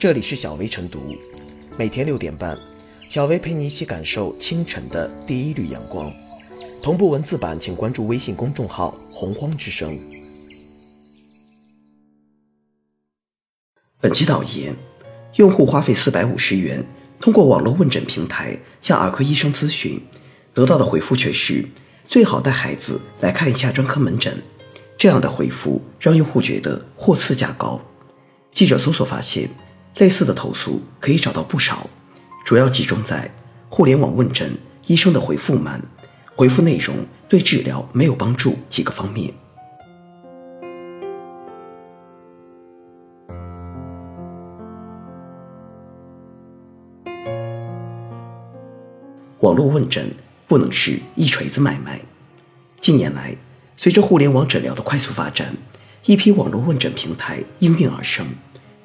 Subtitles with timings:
[0.00, 1.14] 这里是小薇晨读，
[1.76, 2.58] 每天六点半，
[3.10, 6.10] 小薇陪你一起感受清晨的第一缕阳光。
[6.82, 10.00] 同步文字版，请关注微信公众号“洪荒之声”。
[14.00, 14.74] 本期导言：
[15.34, 16.82] 用户花费四百五十元，
[17.20, 20.00] 通过网络问诊平台向儿科医生咨询，
[20.54, 21.68] 得到的回复却是
[22.08, 24.42] 最好带孩子来看一下专科门诊。
[24.96, 27.78] 这样的回复让用户觉得货次价高。
[28.50, 29.50] 记者搜索发现，
[29.96, 31.88] 类似的投诉可以找到不少，
[32.44, 33.30] 主要集中在
[33.68, 34.56] 互联网问诊
[34.86, 35.82] 医生的回复慢、
[36.34, 36.96] 回复内容
[37.28, 39.32] 对治疗没有帮助几个方面。
[49.40, 50.14] 网络问诊
[50.46, 52.00] 不能是一锤子买卖。
[52.80, 53.36] 近年来，
[53.76, 55.54] 随着互联网诊疗的快速发展，
[56.06, 58.26] 一批网络问诊平台应运而生，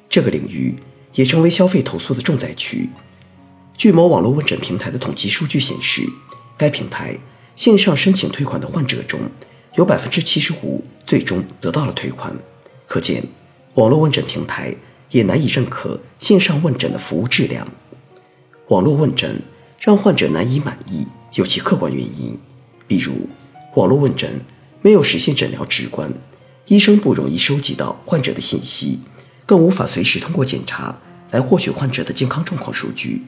[0.08, 0.74] 这个领域
[1.16, 2.88] 也成为消费投诉的重灾区。
[3.76, 6.02] 据某网络问诊平台的统计数据显示，
[6.56, 7.18] 该平台
[7.56, 9.20] 线上申请退款的患者中，
[9.74, 12.34] 有百分之七十五最终得到了退款。
[12.86, 13.22] 可见，
[13.74, 14.74] 网络问诊平台
[15.10, 17.66] 也难以认可线上问诊的服务质量。
[18.68, 19.42] 网络问诊
[19.78, 22.38] 让患者难以满意，有其客观原因，
[22.86, 23.28] 比如
[23.74, 24.40] 网络问诊。
[24.82, 26.12] 没有实现诊疗直观，
[26.66, 29.00] 医生不容易收集到患者的信息，
[29.46, 30.94] 更无法随时通过检查
[31.30, 33.22] 来获取患者的健康状况数据。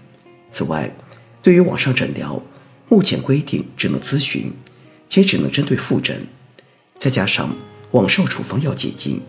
[0.50, 0.94] 此外，
[1.40, 2.42] 对于网上诊疗，
[2.88, 4.52] 目前规定只能咨询，
[5.08, 6.26] 且只能针对复诊。
[6.98, 7.56] 再加上
[7.92, 9.22] 网上处方药解禁，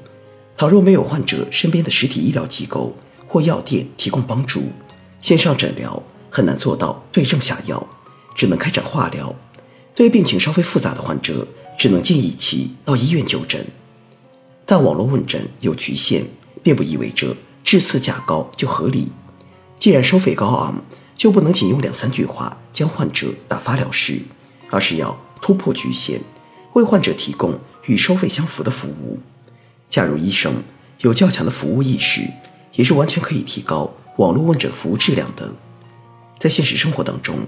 [0.58, 4.72] 倘若没有患者身边的实体医疗机构或药店提供帮助，
[5.22, 7.88] 线上诊疗很难做到对症下药，
[8.36, 9.36] 只能开展化疗。
[9.94, 11.48] 对病情稍微复杂的患者。
[11.78, 13.66] 只能建议其到医院就诊，
[14.66, 16.26] 但网络问诊有局限，
[16.62, 19.10] 并不意味着质次价高就合理。
[19.80, 20.82] 既然收费高昂，
[21.16, 24.22] 就不能仅用两三句话将患者打发了事，
[24.70, 26.22] 而是要突破局限，
[26.74, 29.20] 为患者提供与收费相符的服务。
[29.88, 30.64] 假如医生
[31.00, 32.22] 有较强的服务意识，
[32.74, 35.54] 也是完全可以提高网络问诊服务质量的。
[36.38, 37.48] 在现实生活当中，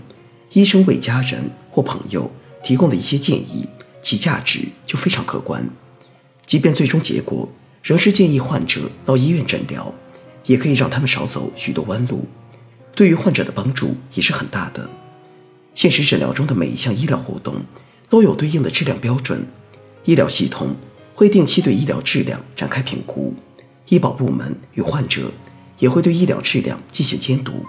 [0.54, 2.32] 医生为家人或朋友
[2.64, 3.68] 提供的一些建议。
[4.04, 5.70] 其价值就非常可观，
[6.48, 7.48] 即便最终结果
[7.82, 9.94] 仍是建议患者到医院诊疗，
[10.46, 12.26] 也可以让他们少走许多弯路，
[12.96, 14.90] 对于患者的帮助也是很大的。
[15.74, 17.56] 现实诊疗中的每一项医疗活动
[18.10, 19.46] 都有对应的质量标准，
[20.06, 20.76] 医疗系统
[21.14, 23.34] 会定期对医疗质量展开评估，
[23.88, 25.32] 医保部门与患者
[25.80, 27.66] 也会对医疗质量进行监督，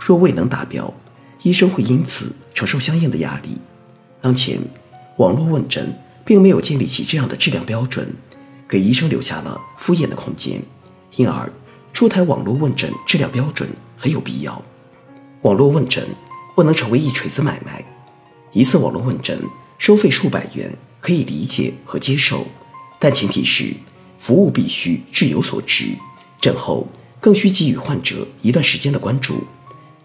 [0.00, 0.92] 若未能达标，
[1.42, 3.58] 医生会因此承受相应的压力。
[4.20, 4.58] 当前。
[5.18, 8.16] 网络问诊并没有建立起这样的质量标准，
[8.72, 10.62] 给医生留下了敷衍的空间，
[11.16, 11.52] 因而
[11.92, 13.68] 出台网络问诊质量标准
[13.98, 14.64] 很有必要。
[15.42, 16.08] 网络问诊
[16.56, 17.84] 不能成为一锤子买卖，
[18.50, 19.38] 一次网络问诊
[19.76, 22.46] 收费数百元可以理解和接受，
[22.98, 23.74] 但前提是
[24.18, 25.88] 服务必须质有所值，
[26.40, 26.88] 诊后
[27.20, 29.44] 更需给予患者一段时间的关注，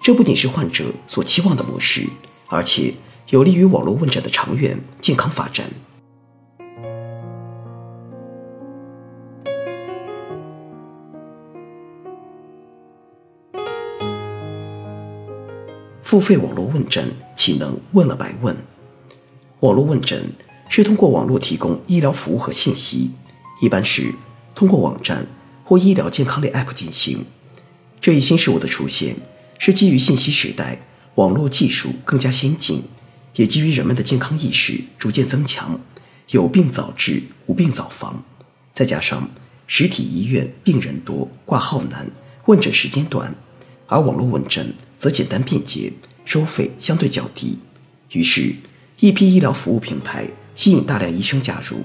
[0.01, 2.05] 这不仅是患者所期望的模式，
[2.47, 2.93] 而且。
[3.29, 5.69] 有利于网络问诊的长远健康发展。
[16.07, 18.55] 付费网络问诊岂能问了白问？
[19.59, 20.31] 网络问诊
[20.69, 23.11] 是通过网络提供医疗服务和信息，
[23.61, 24.15] 一般是
[24.55, 25.27] 通过网站
[25.65, 27.25] 或医疗健康类 App 进行。
[27.99, 29.17] 这一新事物的出现，
[29.59, 30.79] 是基于信息时代，
[31.15, 32.85] 网络技术更加先进。
[33.35, 35.77] 也基于人们的健康意识逐渐增强，
[36.29, 38.23] 有病早治，无病早防。
[38.73, 39.29] 再加上
[39.67, 42.09] 实体医院病人多，挂号难，
[42.45, 43.35] 问诊时间短，
[43.87, 45.93] 而网络问诊则简单便捷，
[46.25, 47.59] 收费相对较低。
[48.11, 48.55] 于是，
[48.99, 51.81] 一批医疗服务平台吸引大量医生加入，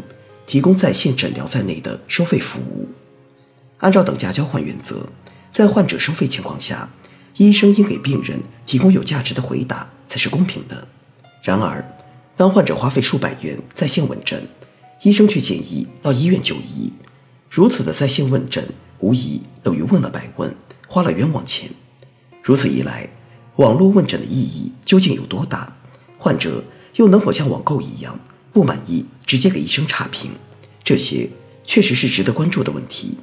[0.47, 2.89] 提供在线诊疗在内的收费服务。
[3.79, 5.07] 按照等价交换原则，
[5.51, 6.89] 在患者收费情况下，
[7.37, 10.89] 医生应给病人提供有价值的回答，才是公平的。
[11.43, 11.85] 然而，
[12.37, 14.49] 当患者花费数百元在线问诊，
[15.03, 16.93] 医生却建议到医院就医，
[17.51, 18.67] 如此的在线问诊
[19.01, 20.55] 无疑等于问了白问，
[20.87, 21.69] 花了冤枉钱。
[22.43, 23.09] 如此一来，
[23.57, 25.77] 网络问诊的意义究竟有多大？
[26.19, 26.63] 患者
[26.97, 28.19] 又能否像网购一样
[28.53, 30.33] 不满意直接给医生差评？
[30.83, 31.31] 这些
[31.65, 33.17] 确实是值得关注的问题。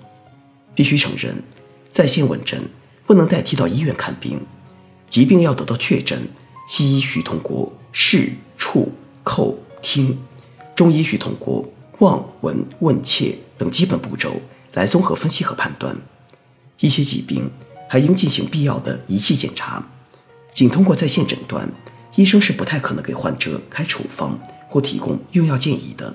[0.74, 1.44] 必须承认，
[1.92, 2.70] 在线问诊
[3.06, 4.40] 不能代替到医院看病，
[5.10, 6.28] 疾病要得到确诊。
[6.68, 8.92] 西医需通过视、触、
[9.26, 10.20] 叩、听，
[10.76, 11.68] 中医需通过
[11.98, 14.40] 望、闻、问、切等基本步骤
[14.74, 15.98] 来综合分析和判断。
[16.80, 17.50] 一些疾病
[17.90, 19.84] 还应进行必要的仪器检查。
[20.54, 21.70] 仅通过在线诊断，
[22.16, 26.14] 医生是不太可能给患者开处方或提供用药建议的。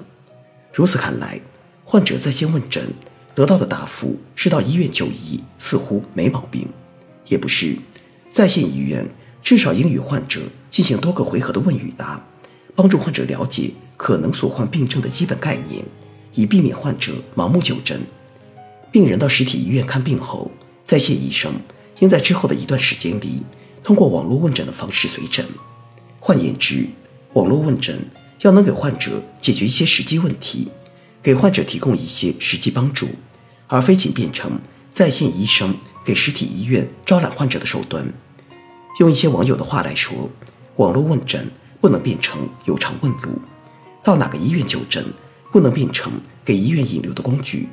[0.73, 1.41] 如此看来，
[1.85, 2.95] 患者在线问诊
[3.35, 6.69] 得到的答复是到医院就医，似乎没毛病。
[7.27, 7.77] 也不是，
[8.31, 9.09] 在线医院
[9.43, 10.41] 至少应与患者
[10.71, 12.25] 进行多个回合的问与答，
[12.77, 15.85] 帮助患者了解可能所患病症的基本概念，
[16.35, 18.01] 以避免患者盲目就诊。
[18.93, 20.51] 病人到实体医院看病后，
[20.85, 21.53] 在线医生
[22.01, 23.43] 应在之后的一段时间里，
[23.83, 25.47] 通过网络问诊的方式随诊。
[26.21, 26.87] 换言之，
[27.33, 28.09] 网络问诊
[28.41, 30.69] 要能给患者解决一些实际问题，
[31.23, 33.09] 给患者提供一些实际帮助，
[33.67, 34.59] 而非仅变成
[34.91, 38.07] 在线医生给实体医院招揽患者的手段。
[39.01, 40.31] 用一些网友的话来说，
[40.77, 41.51] 网络问诊
[41.81, 43.41] 不能变成有偿问路，
[44.03, 45.05] 到哪个医院就诊
[45.51, 46.13] 不能变成
[46.45, 47.69] 给医院引流的工具。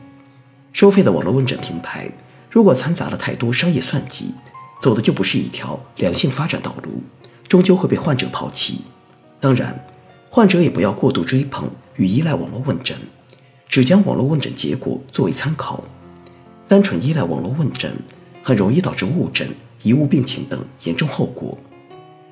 [0.74, 2.10] 收费的网络问诊平台，
[2.52, 4.34] 如果掺杂了太多商业算计，
[4.82, 7.02] 走的就不是一条良性发展道路，
[7.48, 8.82] 终究会被患者抛弃。
[9.40, 9.88] 当然，
[10.30, 12.98] 患者也不要过度追捧与依赖网络问诊，
[13.70, 15.82] 只将网络问诊结果作为参考。
[16.68, 17.96] 单纯依赖网络问诊，
[18.44, 19.48] 很容易导致误诊、
[19.84, 21.58] 贻误病情等严重后果。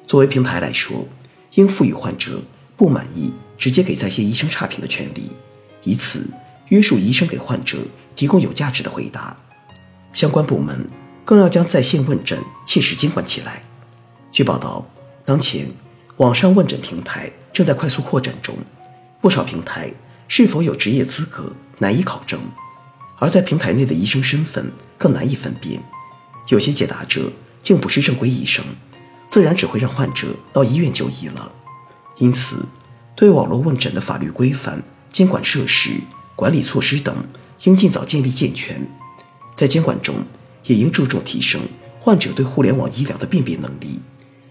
[0.06, 1.08] 作为平台来说，
[1.54, 2.42] 应赋予患者
[2.76, 5.30] 不满意直接给在线医生差评的权利，
[5.84, 6.26] 以此
[6.68, 7.78] 约束医生给患者。
[8.16, 9.38] 提供有价值的回答，
[10.14, 10.88] 相关部门
[11.24, 13.64] 更要将在线问诊切实监管起来。
[14.32, 14.86] 据报道，
[15.24, 15.70] 当前
[16.18, 18.56] 网上问诊平台正在快速扩展中，
[19.22, 19.92] 不少平台
[20.28, 22.40] 是否有职业资格难以考证，
[23.18, 25.82] 而在平台内的医生身份更难以分辨。
[26.48, 28.66] 有些解答者竟不是正规医生，
[29.30, 31.52] 自然只会让患者到医院就医了。
[32.18, 32.66] 因此，
[33.16, 35.92] 对网络问诊的法律规范、监管设施、
[36.36, 37.16] 管理措施等。
[37.66, 38.90] 应尽早建立健全，
[39.60, 40.16] 在监管中
[40.68, 41.60] 也应注重提升
[42.00, 44.00] 患者对互联网医疗的辨别能力，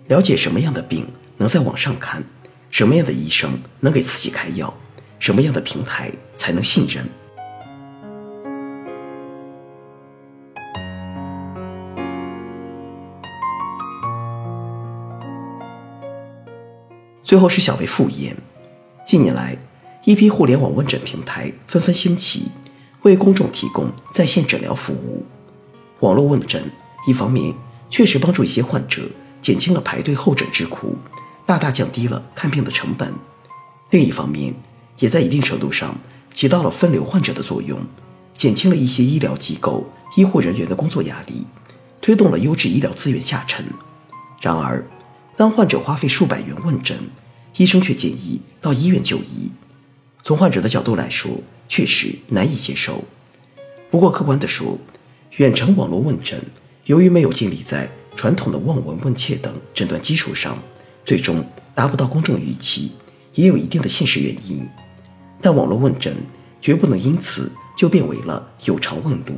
[0.06, 1.08] 了解什么样的病
[1.38, 2.22] 能在网上看，
[2.70, 4.78] 什么样的医生能给自己开药，
[5.18, 7.08] 什么样的平台才能信任。
[17.24, 18.36] 最后是小薇复言，
[19.06, 19.56] 近年来
[20.04, 22.48] 一批互联网问诊平台纷纷兴起。
[23.02, 25.24] 为公众提供在线诊疗服务，
[26.00, 26.70] 网络问诊
[27.06, 27.54] 一方面
[27.88, 29.02] 确实帮助一些患者
[29.40, 30.96] 减轻了排队候诊之苦，
[31.46, 33.10] 大大降低了看病的成本；
[33.90, 34.54] 另一方面，
[34.98, 35.96] 也在一定程度上
[36.34, 37.80] 起到了分流患者的作用，
[38.34, 41.46] 减轻了一些医疗机构医护人员的工作压力，
[42.00, 43.64] 推动了优质医疗资源下沉。
[44.40, 44.84] 然而，
[45.36, 46.98] 当患者花费数百元问诊，
[47.56, 49.50] 医生却建议到医院就医，
[50.22, 51.30] 从患者的角度来说，
[51.68, 53.04] 确实难以接受。
[53.90, 54.78] 不过，客观地说，
[55.36, 56.42] 远程网络问诊
[56.86, 60.58] 由于没有建立在传统的望闻问切等诊断基础上，
[61.04, 61.44] 最终
[61.74, 62.92] 达不到公众预期，
[63.34, 64.68] 也有一定的现实原因。
[65.40, 66.16] 但网络问诊
[66.60, 69.34] 绝不能因此就变为了有偿问路，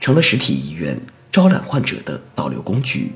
[0.00, 0.98] 成了实体医院
[1.30, 3.12] 招揽患者的导流工具。